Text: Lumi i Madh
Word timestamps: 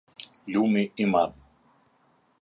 Lumi 0.53 0.83
i 1.03 1.05
Madh 1.11 1.35